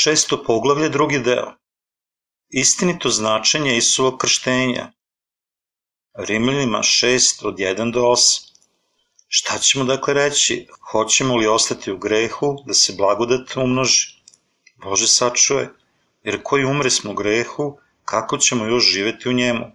[0.00, 1.46] Šesto poglavlje, drugi deo.
[2.48, 4.84] Istinito značenje Isusovog krštenja.
[6.28, 8.52] Rimljanima 6 od 1 do 8.
[9.28, 10.66] Šta ćemo dakle reći?
[10.90, 14.06] Hoćemo li ostati u grehu da se blagodat umnoži?
[14.76, 15.68] Bože sačuje,
[16.22, 19.66] jer koji umre smo u grehu, kako ćemo još živeti u njemu?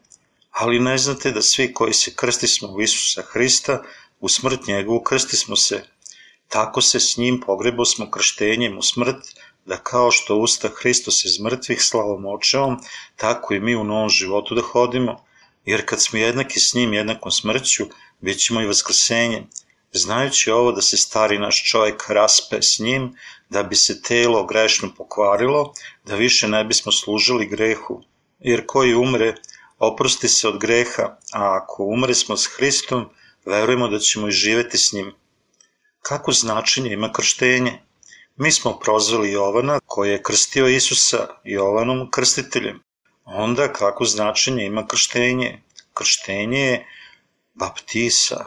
[0.51, 3.81] Ali ne znate da svi koji se krsti smo u Isusa Hrista,
[4.19, 5.83] u smrt njegovu krsti smo se.
[6.47, 9.35] Tako se s njim pogrebo smo krštenjem u smrt,
[9.65, 12.77] da kao što usta Hristos iz mrtvih slavom očevom,
[13.15, 15.25] tako i mi u novom životu da hodimo,
[15.65, 17.83] jer kad smo jednaki s njim jednakom smrću,
[18.19, 19.49] bit ćemo i vaskrsenjem,
[19.91, 23.15] znajući ovo da se stari naš čovjek raspe s njim,
[23.49, 25.73] da bi se telo grešno pokvarilo,
[26.05, 28.03] da više ne bismo služili grehu,
[28.39, 29.35] jer koji umre,
[29.79, 33.09] oprosti se od greha, a ako umre smo s Hristom,
[33.45, 35.13] verujemo da ćemo i živeti s njim.
[36.01, 37.79] Kako značenje ima krštenje?
[38.35, 42.79] Mi smo prozvali Jovana koji je krstio Isusa Jovanom krstiteljem.
[43.25, 45.61] Onda kako značenje ima krštenje?
[45.93, 46.87] Krštenje je
[47.53, 48.45] baptisa.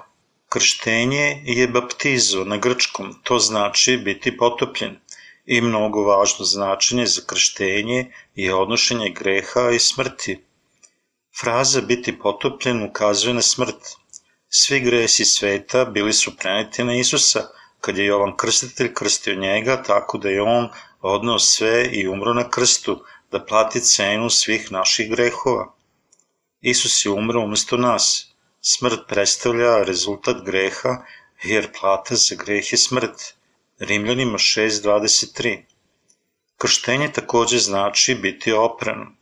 [0.48, 4.96] Krštenje je baptizo na grčkom, to znači biti potopljen.
[5.44, 10.44] I mnogo važno značenje za krštenje je odnošenje greha i smrti.
[11.40, 13.94] Fraza biti potopljen ukazuje na smrt.
[14.48, 17.48] Svi gresi sveta bili su preneti na Isusa,
[17.80, 20.68] kad je Jovan Krstitelj krstio njega, tako da je on
[21.00, 25.74] odnao sve i umro na krstu, da plati cenu svih naših grehova.
[26.60, 28.34] Isus je umro umesto nas.
[28.60, 30.96] Smrt predstavlja rezultat greha,
[31.42, 33.34] jer plata za greh je smrt.
[33.78, 35.62] Rimljanima 6.23
[36.58, 39.16] Krštenje takođe znači biti opran.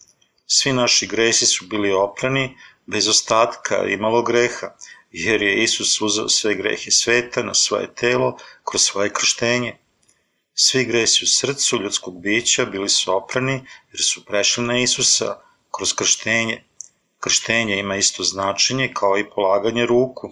[0.47, 4.69] Svi naši gresi su bili oprani, bez ostatka imalo greha,
[5.17, 9.77] jer je Isus uzao sve grehe sveta na svoje telo kroz svoje krštenje.
[10.55, 13.53] Svi gresi u srcu ljudskog bića bili su oprani
[13.93, 15.37] jer su prešli na Isusa
[15.77, 16.65] kroz krštenje.
[17.21, 20.31] Krštenje ima isto značenje kao i polaganje ruku.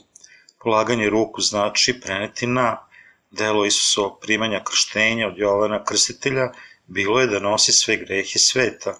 [0.59, 2.87] Polaganje ruku znači preneti na.
[3.31, 6.53] Delo Isusovog primanja krštenja od Jovana Krstitelja
[6.87, 8.99] bilo je da nosi sve grehe sveta.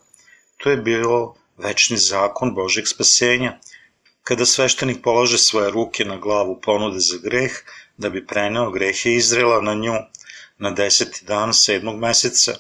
[0.57, 3.59] To je bilo večni zakon Božeg spasenja–
[4.23, 7.53] kada sveštenik polože svoje ruke na glavu ponude za greh,
[7.97, 9.95] da bi preneo grehe Izrela na nju
[10.59, 12.55] na deseti dan sedmog meseca.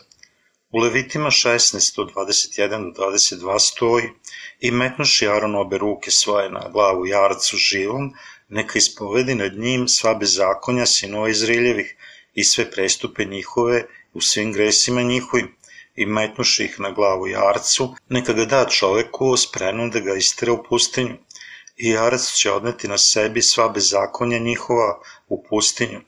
[0.71, 4.09] U Levitima 16 od 21 do 22 stoji
[4.61, 8.13] i metnuši Aron obe ruke svoje na glavu jarcu živom,
[8.49, 11.97] neka ispovedi nad njim sva bezakonja sinova Izraeljevih
[12.35, 15.55] i sve prestupe njihove u svim gresima njihovim
[15.97, 20.63] i metnuši ih na glavu jarcu, neka ga da čoveku spremnom da ga istere u
[20.69, 21.17] pustinju
[21.77, 26.01] i jarac će odneti na sebi sva bezakonja njihova u pustinju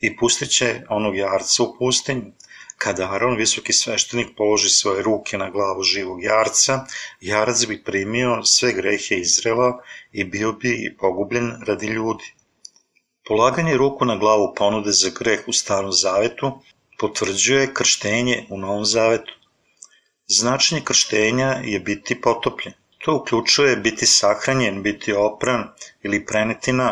[0.00, 2.32] i pustit će onog jarca u pustinju.
[2.78, 6.86] Kada Aron, visoki sveštenik, položi svoje ruke na glavu živog jarca,
[7.20, 9.82] jarac bi primio sve grehe Izrela
[10.12, 12.32] i bio bi pogubljen radi ljudi.
[13.28, 16.52] Polaganje ruku na glavu ponude za greh u starom zavetu
[16.98, 19.32] potvrđuje krštenje u novom zavetu.
[20.26, 22.74] Značenje krštenja je biti potopljen.
[23.04, 25.62] To uključuje biti sahranjen, biti opran
[26.02, 26.88] ili preneti na.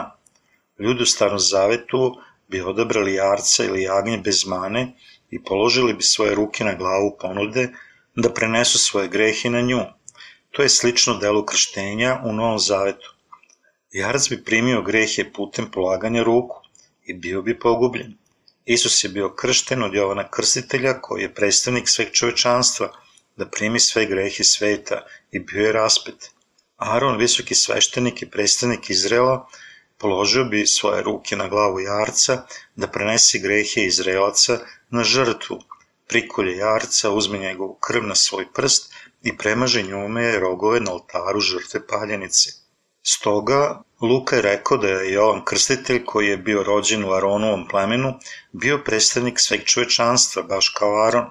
[0.78, 2.16] Ljudi u starom zavetu
[2.48, 4.92] bi odabrali jarca ili jagnje bez mane
[5.30, 7.68] i položili bi svoje ruke na glavu ponude
[8.16, 9.80] da prenesu svoje grehe na nju.
[10.50, 13.14] To je slično delu krštenja u Novom Zavetu.
[13.92, 16.56] Jarac bi primio grehe putem polaganja ruku
[17.04, 18.16] i bio bi pogubljen.
[18.64, 22.92] Isus je bio kršten od Jovana Krstitelja koji je predstavnik sveg čovečanstva–
[23.38, 26.30] da primi sve grehe sveta i bio je raspet.
[26.76, 29.48] Aron, visoki sveštenik i predstavnik Izrela,
[29.98, 32.42] položio bi svoje ruke na glavu jarca
[32.76, 34.58] da prenese grehe Izraelaca
[34.90, 35.58] na žrtvu.
[36.08, 38.92] Prikolje jarca, uzme njegovu krv na svoj prst
[39.22, 42.50] i premaže njume rogove na oltaru žrtve paljenice.
[43.02, 48.14] Stoga, Luka je rekao da je Jovan Krstitelj, koji je bio rođen u Aronovom plemenu,
[48.52, 51.26] bio predstavnik sveg čovečanstva, baš kao Aron,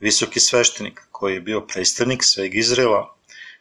[0.00, 3.16] visoki sveštenik koji je bio predstavnik sveg Izrela.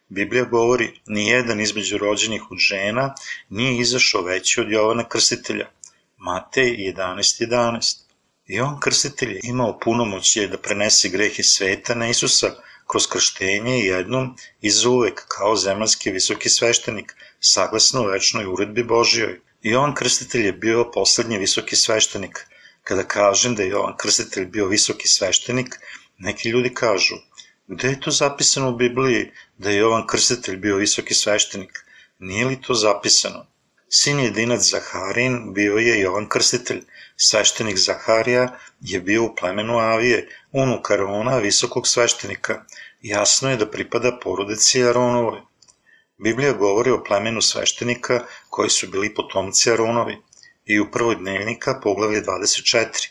[0.09, 3.13] Biblija govori, ni jedan između rođenih od žena
[3.49, 5.67] nije izašao veći od Jovana Krstitelja.
[6.17, 7.47] Matej 11.11.
[7.49, 7.99] 11.
[8.47, 12.49] I on krstitelj je imao punomoćje da prenese grehe sveta na Isusa
[12.87, 19.39] kroz krštenje jednom i uvek kao zemaljski visoki sveštenik, saglasno večnoj uredbi Božijoj.
[19.61, 22.45] I on krstitelj je bio poslednji visoki sveštenik.
[22.83, 25.79] Kada kažem da je Jovan Krstitelj bio visoki sveštenik,
[26.17, 27.15] neki ljudi kažu,
[27.71, 31.85] Gde je to zapisano u Bibliji da je Jovan Krstitelj bio visoki sveštenik?
[32.19, 33.45] Nije li to zapisano?
[33.89, 36.81] Sin jedinac Zaharin bio je Jovan Krstitelj.
[37.15, 42.65] Sveštenik Zaharija je bio u plemenu Avije, unuk Arona, visokog sveštenika.
[43.01, 45.39] Jasno je da pripada porodici Aronovoj.
[46.17, 50.17] Biblija govori o plemenu sveštenika koji su bili potomci Aronovi
[50.65, 53.09] i u prvoj dnevnika poglavlje 24.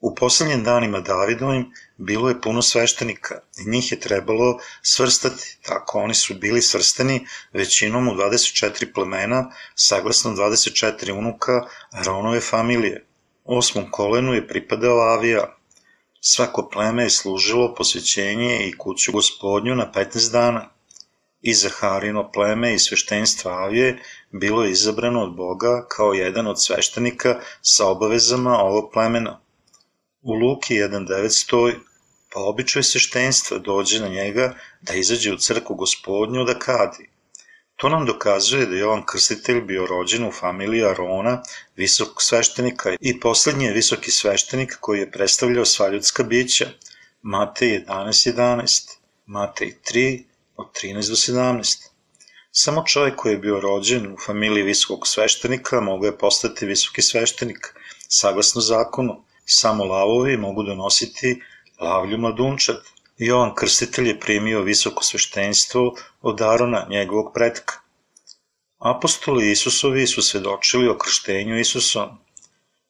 [0.00, 6.14] U poslednjim danima Davidovim bilo je puno sveštenika i njih je trebalo svrstati, tako oni
[6.14, 13.06] su bili svrstani većinom u 24 plemena, saglasno 24 unuka Aronove familije.
[13.44, 15.56] Osmom kolenu je pripadao Avija.
[16.20, 20.68] Svako pleme je služilo posvećenje i kuću gospodnju na 15 dana.
[21.42, 27.40] I Zaharino pleme i sveštenstva Avije bilo je izabrano od Boga kao jedan od sveštenika
[27.62, 29.40] sa obavezama ovog plemena.
[30.22, 31.74] U Luki 1.9 stoji,
[32.32, 37.10] pa običaj sveštenstva dođe na njega da izađe u crku gospodnju da kadi.
[37.76, 41.42] To nam dokazuje da je Jovan Krstitelj bio rođen u familiji Arona,
[41.76, 46.68] visokog sveštenika i poslednji je visoki sveštenik koji je predstavljao sva ljudska bića.
[47.22, 48.90] Matej 11.11, 11,
[49.26, 50.22] Matej 3,
[50.56, 51.90] od 13 do 17.
[52.52, 57.74] Samo čovjek koji je bio rođen u familiji visokog sveštenika mogao je postati visoki sveštenik,
[58.08, 61.42] saglasno zakonu, samo lavovi mogu donositi
[61.80, 62.76] lavlju mladunčad.
[63.18, 67.74] Jovan Krstitelj je primio visoko sveštenstvo od Arona, njegovog pretka.
[68.78, 72.08] Apostoli Isusovi su svedočili o krštenju Isusom.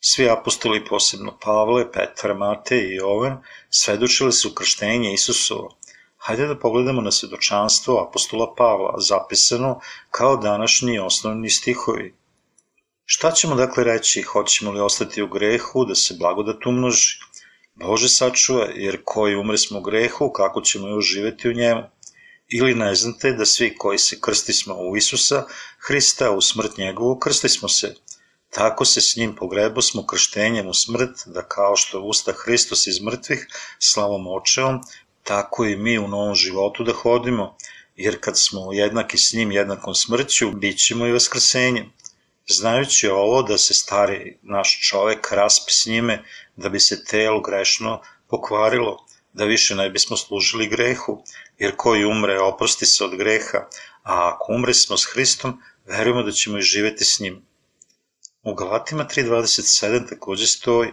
[0.00, 5.76] Svi apostoli, posebno Pavle, Petar, Matej i Jovan, svedočili su krštenje Isusovo.
[6.16, 12.14] Hajde da pogledamo na svedočanstvo apostola Pavla, zapisano kao današnji osnovni stihovi.
[13.04, 17.18] Šta ćemo dakle reći, hoćemo li ostati u grehu, da se blagodat umnoži?
[17.80, 21.82] Bože sačuva, jer koji umre smo u grehu, kako ćemo još živeti u njemu?
[22.48, 25.44] Ili ne znate da svi koji se krsti smo u Isusa,
[25.78, 27.94] Hrista, u smrt njegovu, krsti smo se.
[28.50, 33.00] Tako se s njim pogrebo smo krštenjem u smrt, da kao što usta Hristos iz
[33.00, 33.46] mrtvih,
[33.78, 34.80] slavom očeom,
[35.22, 37.56] tako i mi u novom životu da hodimo,
[37.96, 41.92] jer kad smo jednaki s njim jednakom smrću, bit ćemo i vaskrsenjem.
[42.52, 46.24] Znajući ovo da se stari naš čovek raspi s njime,
[46.56, 48.96] da bi se telo grešno pokvarilo,
[49.32, 51.22] da više ne bismo služili grehu,
[51.58, 53.58] jer koji umre oprosti se od greha,
[54.02, 57.42] a ako umre smo s Hristom, verujemo da ćemo i živeti s njim.
[58.42, 60.90] U Galatima 3.27 takođe stoji,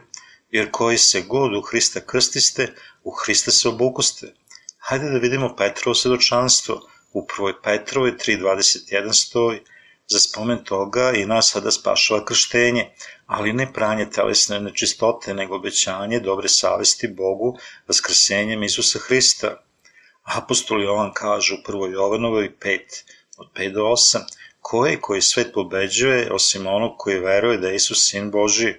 [0.52, 4.34] jer koji se god u Hrista krstiste, u Hrista se obukuste.
[4.78, 6.82] Hajde da vidimo Petrovo svedočanstvo.
[7.14, 9.60] U prvoj Petrovoj 3.21 stoji,
[10.10, 12.90] Za spomen toga i nas sada spašava krštenje,
[13.26, 17.58] ali ne pranje telesne nečistote, nego obećanje dobre savesti Bogu
[17.88, 19.56] vaskrsenjem Isusa Hrista.
[20.24, 21.94] Apostol Jovan kaže u 1.
[21.94, 22.80] Jovanovoj 5,
[23.38, 24.20] od 5 do 8,
[24.62, 28.74] ko je koji svet pobeđuje, osim onog koji veruje da je Isus sin Boži.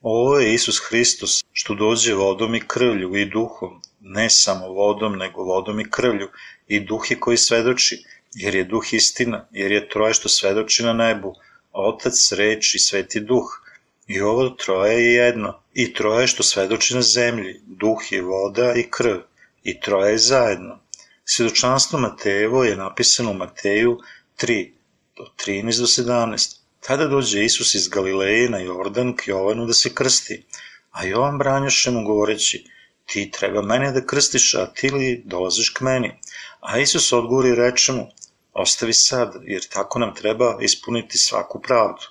[0.00, 5.42] Ovo je Isus Hristos, što dođe vodom i krvlju i duhom, ne samo vodom, nego
[5.42, 6.28] vodom i krvlju,
[6.68, 10.92] i duh je koji svedoči, jer je duh istina, jer je troje što svedoči na
[10.92, 11.34] nebu,
[11.72, 13.60] otac, reč i sveti duh.
[14.06, 18.82] I ovo troje je jedno, i troje što svedoči na zemlji, duh je voda i
[18.90, 19.16] krv,
[19.62, 20.80] i troje je zajedno.
[21.24, 23.98] Svedočanstvo Matejevo je napisano u Mateju
[24.40, 24.70] 3,
[25.16, 26.56] do 13 do 17.
[26.80, 30.44] Tada dođe Isus iz Galileje na Jordan k Jovanu da se krsti,
[30.90, 32.64] a Jovan branjaše mu govoreći,
[33.06, 36.12] ti treba mene da krstiš, a ti li dolaziš k meni?
[36.60, 38.06] A Isus odgovori i reče mu,
[38.54, 42.02] Ostavi sad, jer tako nam treba ispuniti svaku pravdu.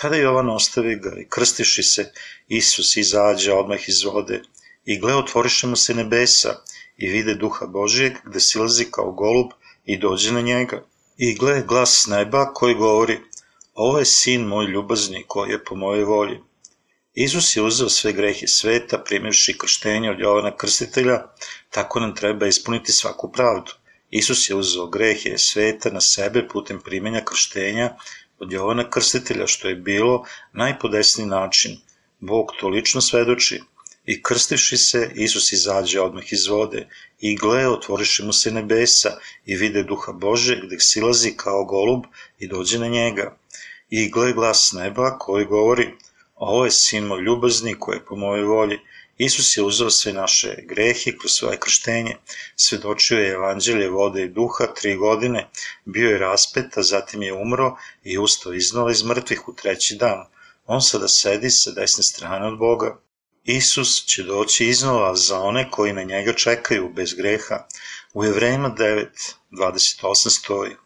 [0.00, 2.12] Tada Jovan ostavi ga i krstiši se,
[2.48, 4.42] Isus izađe odmah iz vode
[4.84, 6.54] i gle otvoriše mu se nebesa
[6.96, 9.50] i vide duha Božijeg gde silazi kao golub
[9.84, 10.84] i dođe na njega.
[11.16, 13.18] I gle glas neba koji govori,
[13.74, 16.38] ovo je sin moj ljubazni koji je po mojoj volji.
[17.14, 21.22] Isus je uzeo sve grehe sveta, primivši krštenje od Jovana Krstitelja,
[21.70, 23.72] tako nam treba ispuniti svaku pravdu.
[24.12, 27.86] Isus je uzeo grehe sveta na sebe putem primenja krštenja
[28.38, 31.78] od Jovana Krstitelja, što je bilo najpodesniji način.
[32.20, 33.60] Bog to lično svedoči.
[34.06, 36.88] I krstivši se, Isus izađe odmah iz vode
[37.20, 39.16] i gle, otvoriše mu se nebesa
[39.46, 42.04] i vide duha Bože gde silazi kao golub
[42.38, 43.36] i dođe na njega.
[43.90, 45.90] I gle glas neba koji govori,
[46.34, 48.78] ovo je sin moj ljubazni koji je po mojoj volji,
[49.18, 52.16] Isus je uzeo sve naše grehe kroz svoje krštenje,
[52.56, 55.48] svedočio je evanđelje vode i duha tri godine,
[55.84, 60.24] bio je raspet, a zatim je umro i ustao iznova iz mrtvih u treći dan.
[60.66, 62.98] On sada sedi sa desne strane od Boga.
[63.44, 67.66] Isus će doći iznova za one koji na njega čekaju bez greha.
[68.14, 69.06] U Evrejima 9,
[69.50, 70.76] 28 stoji.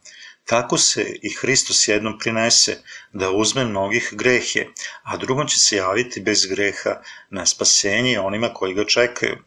[0.47, 2.77] Tako se i Hristos jednom prinese
[3.13, 4.67] da uzme mnogih grehe,
[5.03, 7.01] a drugom će se javiti bez greha
[7.31, 9.39] na spasenje onima koji ga čekaju.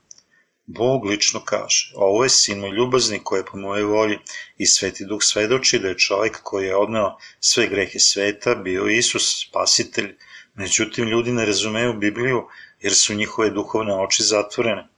[0.65, 4.17] Bog lično kaže, ovo je sin moj ljubazni koji je po moje volji
[4.57, 9.47] i Sveti Duh svedoči da je čovjek koji je odneo sve grehe sveta bio Isus,
[9.47, 10.15] spasitelj.
[10.53, 12.47] Međutim, ljudi ne razumeju Bibliju
[12.81, 14.88] jer su njihove duhovne oči zatvorene.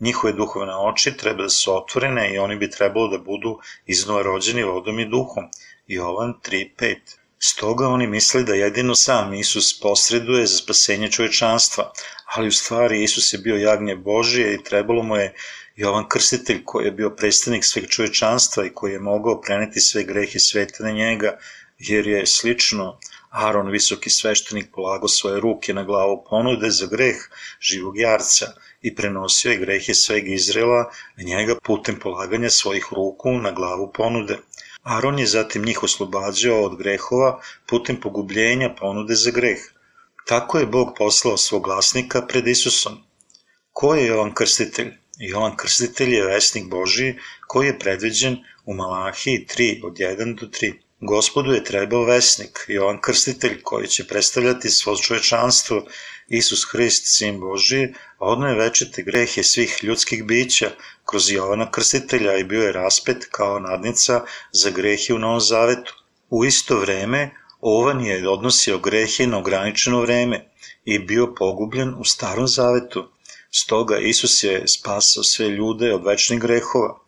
[0.00, 4.62] Njihove duhovne oči treba da su otvorene i oni bi trebalo da budu iznova rođeni
[4.62, 5.44] vodom i duhom.
[5.86, 6.96] Jovan 3.5
[7.42, 11.92] Stoga oni misle da jedino sam Isus posreduje za spasenje čovečanstva,
[12.34, 15.34] ali u stvari Isus je bio jagnje Božije i trebalo mu je
[15.76, 20.38] Jovan Krstitelj koji je bio predstavnik sveg čovečanstva i koji je mogao preneti sve grehe
[20.38, 21.38] sveta na njega,
[21.78, 22.98] jer je slično
[23.30, 27.16] Aron, visoki sveštenik, polago svoje ruke na glavu ponude za greh
[27.60, 28.46] živog jarca
[28.82, 34.38] i prenosio je grehe sveg Izrela na njega putem polaganja svojih ruku na glavu ponude.
[34.82, 39.58] Aron je zatim njih oslobađao od grehova putem pogubljenja ponude za greh.
[40.26, 43.02] Tako je Bog poslao svog glasnika pred Isusom.
[43.72, 44.92] Ko je Jovan Krstitelj?
[45.18, 50.72] Jovan Krstitelj je vesnik Božiji koji je predviđen u Malahiji 3 od 1 do 3.
[51.00, 55.86] Gospodu je trebao vesnik, Jovan Krstitelj, koji će predstavljati svo čovečanstvo,
[56.30, 60.70] Isus Hrist, Sin Božiji, odno je večete grehe svih ljudskih bića
[61.04, 65.94] kroz Jovana Krstitelja i bio je raspet kao nadnica za grehe u Novom Zavetu.
[66.30, 70.44] U isto vreme, Ovan je odnosio grehe na ograničeno vreme
[70.84, 73.08] i bio pogubljen u Starom Zavetu.
[73.50, 76.98] Stoga Isus je spasao sve ljude od večnih grehova.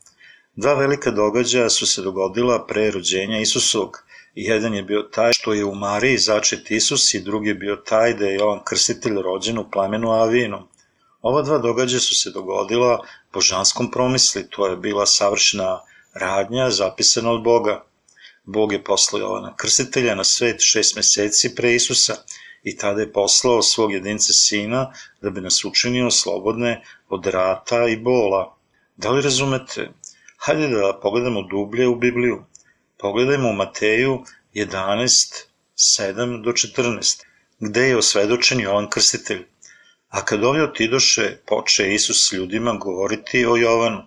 [0.57, 4.05] Dva velika događaja su se dogodila pre rođenja Isusovog.
[4.35, 8.15] Jedan je bio taj što je u Mariji začet Isus i drugi je bio taj
[8.15, 10.69] da je Jovan Krstitelj rođen u plamenu Avinom.
[11.23, 15.81] Ova dva događaja su se dogodila božanskom promisli, to je bila savršena
[16.15, 17.85] radnja zapisana od Boga.
[18.45, 22.17] Bog je poslao Jovana Krstitelja na svet šest meseci pre Isusa
[22.62, 27.97] i tada je poslao svog jedinca sina da bi nas učinio slobodne od rata i
[27.97, 28.57] bola.
[28.97, 29.91] Da li razumete?
[30.37, 32.45] Hajde da pogledamo dublje u Bibliju.
[33.03, 37.23] Pogledajmo Mateju 11, 7 do 14,
[37.61, 39.41] gde je osvedočen Jovan Krstitelj.
[40.09, 44.05] A kad ovi otidoše, poče Isus ljudima govoriti o Jovanu.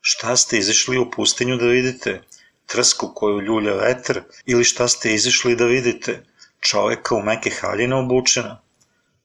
[0.00, 2.22] Šta ste izišli u pustinju da vidite?
[2.66, 6.22] Trsku koju ljulja vetar ili šta ste izišli da vidite?
[6.60, 8.60] Čoveka u meke haljine obučena.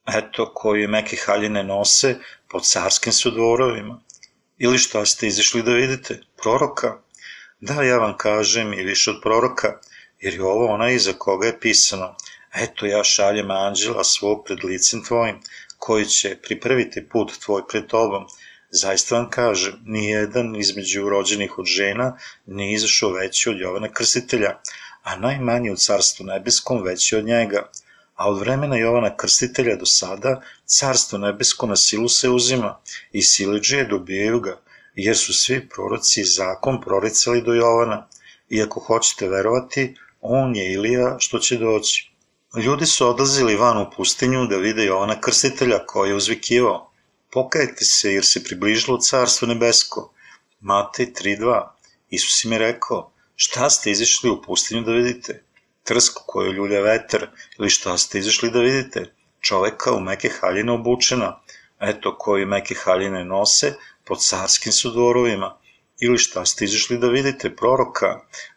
[0.08, 2.16] Eto, koji meke haljine nose
[2.50, 4.02] po carskim su dvorovima.
[4.58, 6.22] Ili šta ste izišli da vidite?
[6.44, 7.02] Proroka?
[7.62, 9.80] Da, ja vam kažem i više od proroka,
[10.20, 12.16] jer je ovo onaj iza koga je pisano.
[12.56, 15.36] Eto, ja šaljem anđela svog pred licem tvojim,
[15.78, 18.26] koji će pripraviti put tvoj pred tobom.
[18.70, 24.60] Zaista vam kažem, nijedan između rođenih od žena nije izašao veći od Jovana Krstitelja,
[25.04, 27.70] a najmanji u carstvu nebeskom veći od njega.
[28.16, 33.86] A od vremena Jovana Krstitelja do sada, carstvo nebesko na silu se uzima i siliđije
[33.86, 34.62] dobijaju ga,
[34.96, 38.08] jer su svi proroci zakon proricali do Jovana.
[38.50, 42.12] I ako hoćete verovati, on je Ilija što će doći.
[42.64, 46.92] Ljudi su odlazili van u pustinju da vide Jovana Krstitelja koji je uzvikivao.
[47.32, 50.14] Pokajte se jer se približilo carstvo nebesko.
[50.60, 51.68] Matej 3.2
[52.10, 55.44] Isus im je rekao, šta ste izišli u pustinju da vidite?
[55.84, 57.30] Trsku koju ljulja vetar
[57.60, 59.14] ili šta ste izišli da vidite?
[59.42, 61.40] Čoveka u meke haljine obučena,
[61.80, 63.74] eto koji meke haljine nose,
[64.12, 65.58] po carskim su dvorovima,
[66.00, 68.10] ili šta ste izišli da vidite proroka,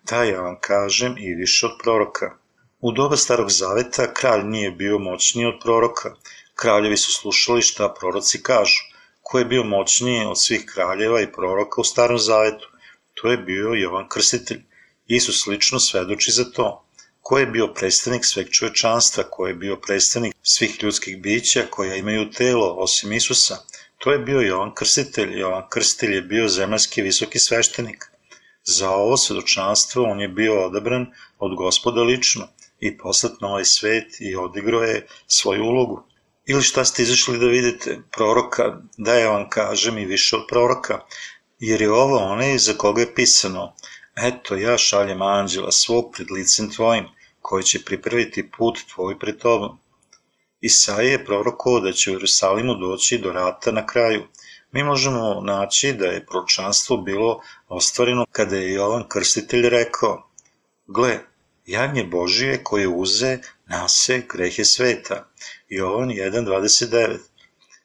[0.02, 2.38] da ja vam kažem i više od proroka.
[2.80, 6.14] U doba starog zaveta kralj nije bio moćniji od proroka,
[6.54, 8.82] kraljevi su slušali šta proroci kažu.
[9.22, 12.66] Ko je bio moćniji od svih kraljeva i proroka u starom zavetu?
[13.14, 14.62] To je bio Jovan Krstitelj.
[15.06, 16.86] Isus lično svedoči za to.
[17.20, 22.30] Ko je bio predstavnik sveg čovečanstva, ko je bio predstavnik svih ljudskih bića koja imaju
[22.30, 23.58] telo, osim Isusa?
[24.04, 25.38] To je bio Jovan Krstitelj.
[25.38, 28.04] Jovan Krstitelj je bio zemaljski visoki sveštenik.
[28.64, 31.06] Za ovo svedočanstvo on je bio odabran
[31.38, 32.48] od gospoda lično
[32.80, 36.02] i poslat na ovaj svet i odigrao je svoju ulogu.
[36.46, 37.98] Ili šta ste izašli da vidite?
[38.16, 41.00] Proroka, da ja vam kažem i više od proroka,
[41.58, 43.74] jer je ovo onaj za koga je pisano.
[44.16, 47.04] Eto, ja šaljem anđela svog pred licem tvojim,
[47.40, 49.78] koji će pripraviti put tvoj pred tobom.
[50.64, 54.22] Isaija je prorokovao da će u Jerusalimu doći do rata na kraju.
[54.72, 60.30] Mi možemo naći da je proročanstvo bilo ostvareno kada je Jovan Krstitelj rekao
[60.86, 61.18] Gle,
[61.66, 65.28] jagnje Božije koje uze nase grehe sveta.
[65.68, 67.18] Jovan 1.29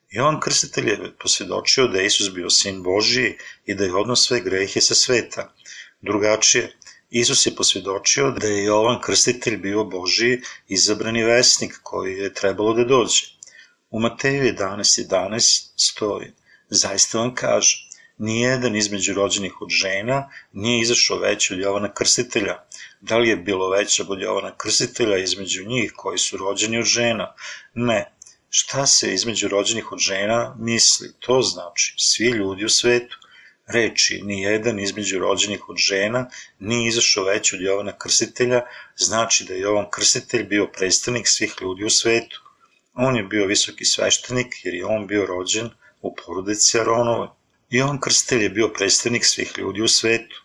[0.09, 4.39] Jovan Krstitelj je posvjedočio da je Isus bio sin Božiji i da je odnos sve
[4.39, 5.53] grehe sa sveta.
[6.01, 6.78] Drugačije,
[7.09, 12.83] Isus je posvjedočio da je Jovan Krstitelj bio Božiji izabrani vesnik koji je trebalo da
[12.83, 13.25] dođe.
[13.89, 16.31] U Mateju 11.11 11 stoji,
[16.69, 22.55] zaista vam kaže, nijedan između rođenih od žena nije izašao veći od Jovana Krstitelja.
[23.01, 27.33] Da li je bilo veća od Jovana Krstitelja između njih koji su rođeni od žena?
[27.73, 28.11] Ne.
[28.49, 31.13] Šta se između rođenih od žena misli?
[31.19, 33.17] To znači svi ljudi u svetu.
[33.73, 38.61] Reči ni jedan između rođenih od žena nije izašao veći od Jovana Krstitelja,
[38.95, 42.41] znači da je Jovan Krstitelj bio predstavnik svih ljudi u svetu.
[42.93, 45.69] On je bio visoki sveštenik jer je on bio rođen
[46.01, 47.27] u porodici Aronove.
[47.69, 50.43] Jovan Krstitelj je bio predstavnik svih ljudi u svetu.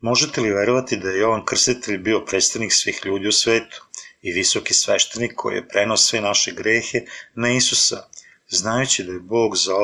[0.00, 3.84] Možete li verovati da je Jovan Krstitelj bio predstavnik svih ljudi u svetu
[4.22, 7.00] i visoki sveštenik koji je prenao sve naše grehe
[7.34, 8.08] na Isusa,
[8.48, 9.74] znajući da je Bog za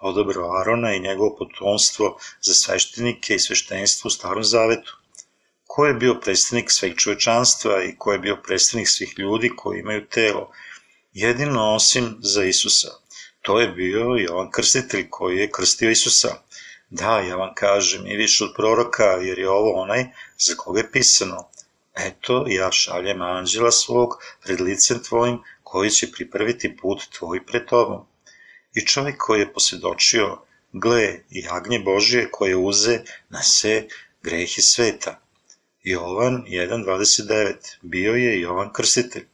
[0.00, 4.96] ovek odobrao Arona i njegovo potomstvo za sveštenike i sveštenstvo u Starom Zavetu?
[5.66, 10.06] Ko je bio predstavnik sveg čovečanstva i ko je bio predstavnik svih ljudi koji imaju
[10.06, 10.50] telo?
[11.12, 12.88] Jedino osim za Isusa–
[13.46, 16.28] To je bio Jovan Krstitelj koji je krstio Isusa.
[16.90, 20.04] Da, ja vam kažem, i više od proroka, jer je ovo onaj
[20.38, 21.48] za koga je pisano.
[21.94, 28.06] Eto, ja šaljem anđela svog pred licem tvojim, koji će pripraviti put tvoj pred tobom.
[28.76, 30.38] I čovjek koji je posvjedočio,
[30.72, 33.86] gle, i jagnje Božije koje uze na sve
[34.22, 35.20] grehe sveta.
[35.82, 37.54] Jovan 1.29.
[37.82, 39.26] Bio je Jovan Krstitelj.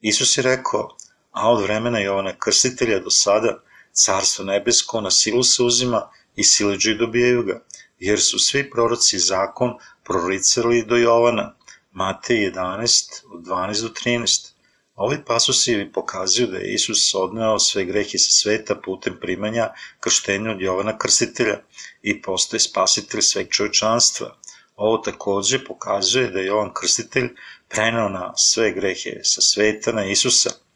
[0.00, 0.96] Isus je rekao,
[1.30, 6.94] a od vremena Jovana Krstitelja do sada carstvo nebesko na silu se uzima i sileđi
[6.94, 7.60] dobijaju ga,
[7.98, 11.54] jer su svi proroci zakon proricali do Jovana,
[11.92, 14.55] Matej 11, od 12 do 13.
[14.96, 19.68] Ovi pasusi pokazuju da je Isus odneo sve grehe sa sveta putem primanja
[20.00, 21.60] krštenja od Jovana Krstitelja
[22.02, 24.36] i postoje spasitelj sveg čovečanstva.
[24.76, 27.28] Ovo takođe pokazuje da je Jovan Krstitelj
[27.68, 30.50] prenao na sve grehe sa sveta na Isusa–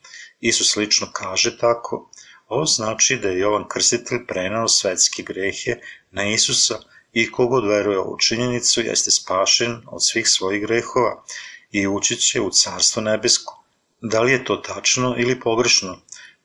[0.40, 2.10] Isus lično kaže tako,
[2.48, 5.76] ovo znači da je Jovan Krstitelj prenao svetske grehe
[6.10, 6.78] na Isusa
[7.12, 11.24] i kogod veruje ovu činjenicu jeste spašen od svih svojih grehova
[11.70, 13.59] i ući će u Carstvo nebesko.
[14.00, 15.98] Da li je to tačno ili pogrešno?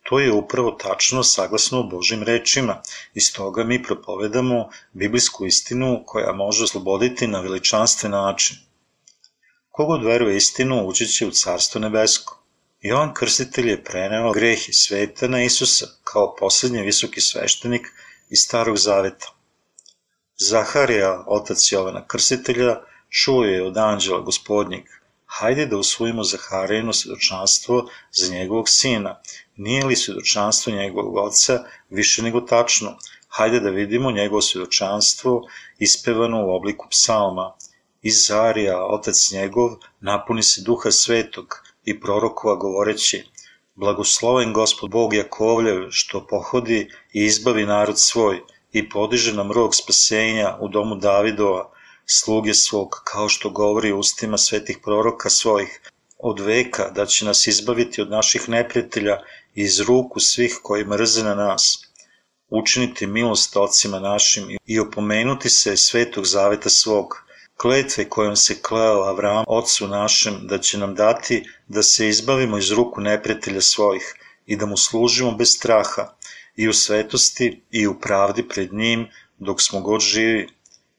[0.03, 2.81] To je upravo tačno saglasno Božim rečima
[3.13, 8.57] i stoga mi propovedamo biblijsku istinu koja može osloboditi na veličanstven način.
[9.69, 12.43] Kogod veruje istinu ući će u Carstvo nebesko.
[12.81, 17.87] Jovan Krstitelj je preneo grehi sveta na Isusa kao poslednji visoki sveštenik
[18.29, 19.27] iz Starog Zaveta.
[20.37, 24.83] Zaharija, otac Jovana Krstitelja, čuo je od anđela gospodnjeg,
[25.25, 29.21] hajde da usvojimo Zaharijino svedočanstvo za njegovog sina.
[29.55, 32.97] Nije li svedočanstvo njegovog oca više nego tačno?
[33.27, 35.41] Hajde da vidimo njegovo svedočanstvo
[35.79, 37.53] ispevano u obliku psalma.
[38.01, 43.23] Izarija, otac njegov, napuni se duha svetog, i prorokova govoreći
[43.75, 50.57] Blagosloven gospod Bog Jakovljev što pohodi i izbavi narod svoj i podiže nam rog spasenja
[50.59, 51.71] u domu Davidova,
[52.05, 55.81] sluge svog, kao što govori ustima svetih proroka svojih,
[56.17, 59.17] od veka da će nas izbaviti od naših neprijatelja
[59.53, 61.79] iz ruku svih koji mrze na nas,
[62.49, 67.25] učiniti milost ocima našim i opomenuti se svetog zaveta svog,
[67.57, 72.71] kletve kojom se kleo Avram, ocu našem, da će nam dati da se izbavimo iz
[72.71, 74.15] ruku neprijatelja svojih
[74.45, 76.13] i da mu služimo bez straha
[76.55, 80.47] i u svetosti i u pravdi pred njim dok smo god živi.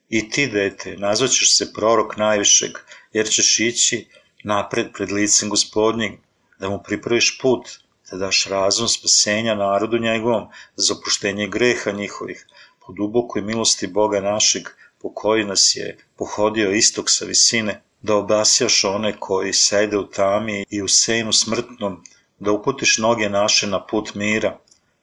[0.09, 2.71] I ti, dete, nazvaćeš se prorok najvišeg,
[3.13, 4.07] jer ćeš ići
[4.45, 6.13] napred pred licem gospodnjeg,
[6.59, 7.69] da mu pripraviš put,
[8.11, 12.47] da daš razum spasenja narodu njegovom za opuštenje greha njihovih,
[12.87, 14.69] po dubokoj milosti Boga našeg,
[15.03, 20.65] po koji nas je pohodio istok sa visine, da obasjaš one koji sede u tami
[20.71, 22.05] i u senu smrtnom,
[22.39, 24.59] da uputiš noge naše na put mira,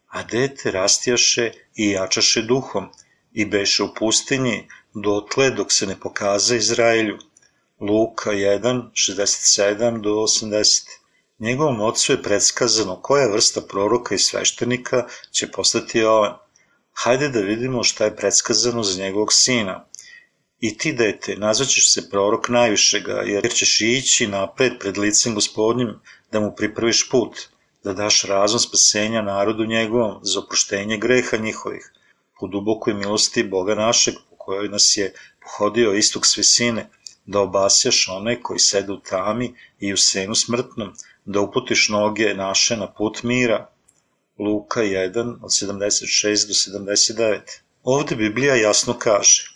[0.08, 2.89] a dete rastijaše i jačaše duhom
[3.34, 7.17] i beše u pustinji dotle dok se ne pokaza Izraelju.
[7.79, 10.84] Luka 1, 67 do 80.
[11.39, 16.34] Njegovom ocu je predskazano koja vrsta proroka i sveštenika će postati ovan.
[16.93, 19.86] Hajde da vidimo šta je predskazano za njegovog sina.
[20.60, 25.99] I ti, dete, nazvaćeš se prorok najvišega, jer ćeš ići napred pred licem gospodnjim
[26.32, 27.39] da mu pripraviš put,
[27.84, 31.91] da daš razum spasenja narodu njegovom za oproštenje greha njihovih,
[32.39, 36.89] po dubokoj milosti Boga našeg, kojoj nas je pohodio istok svisine,
[37.25, 40.93] da obasjaš one koji sede u tami i u senu smrtnom,
[41.25, 43.69] da uputiš noge naše na put mira.
[44.39, 47.39] Luka 1 od 76 do 79.
[47.84, 49.53] Ovde Biblija jasno kaže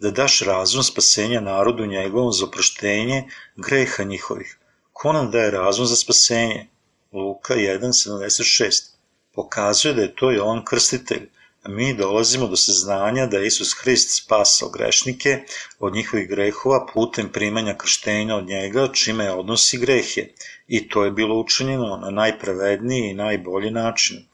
[0.00, 3.24] da daš razum spasenja narodu njegovom za oproštenje
[3.56, 4.58] greha njihovih.
[4.92, 6.66] Ko nam daje razum za spasenje?
[7.12, 8.90] Luka 1.76
[9.32, 11.28] pokazuje da je to Jovan Krstitelj,
[11.68, 15.44] mi dolazimo do saznanja da je Isus Hrist spasao grešnike
[15.78, 20.26] od njihovih grehova putem primanja krštenja od njega, čime odnosi grehe.
[20.68, 24.26] I to je bilo učinjeno na najpravedniji i najbolji način.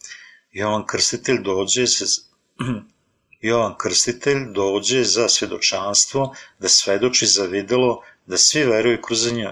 [0.52, 2.04] Jovan Krstitelj dođe se
[3.48, 9.50] Jovan Krstitelj dođe za svedočanstvo, da svedoči za videlo, da svi veruju kroz nje.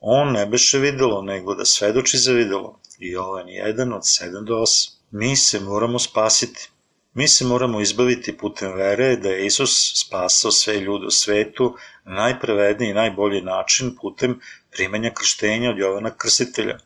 [0.00, 2.80] On ne beše videlo, nego da svedoči za videlo.
[2.98, 4.90] Jovan 1 od 7 do 8.
[5.10, 6.68] Mi se moramo spasiti.
[7.14, 12.14] Mi se moramo izbaviti putem vere da je Isus spasao sve ljude u svetu na
[12.14, 16.78] najpravedniji i najbolji način putem primanja krštenja od Jovana Krstitelja.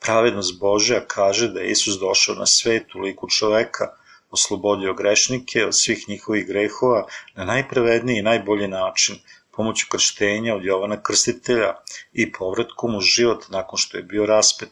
[0.00, 3.88] Pravednost Božja kaže da je Isus došao na svet u liku čoveka,
[4.30, 7.06] oslobodio grešnike od svih njihovih grehova
[7.36, 9.18] na najpravedniji i najbolji način,
[9.56, 11.74] pomoću krštenja od Jovana Krstitelja
[12.12, 14.68] i povratkom u život nakon što je bio raspet.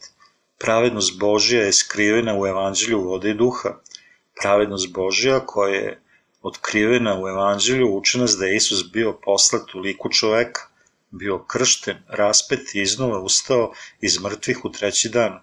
[0.58, 3.74] Pravednost Božja je skrivena u evanđelju vode i duha.
[4.40, 6.02] Pravednost Božja koja je
[6.42, 10.60] otkrivena u evanđelju uči nas da je Isus bio poslat u liku čoveka,
[11.10, 15.40] bio kršten, raspet i iznova ustao iz mrtvih u treći dan.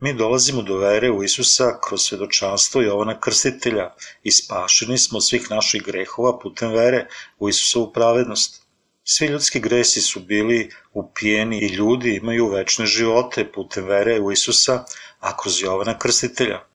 [0.00, 5.50] Mi dolazimo do vere u Isusa kroz svedočanstvo Jovana Krstitelja i spašeni smo od svih
[5.50, 7.06] naših grehova putem vere
[7.38, 8.62] u Isusovu pravednost.
[9.04, 14.84] Svi ljudski gresi su bili upijeni i ljudi imaju večne živote putem vere u Isusa,
[15.20, 16.69] a kroz Jovana Krstitelja.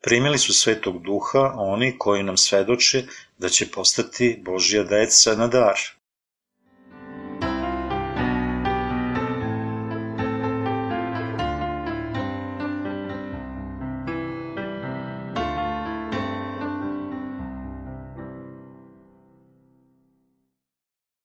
[0.00, 3.04] Primili su svetog duha oni koji nam svedoče
[3.38, 5.80] da će postati Božja deca na dar.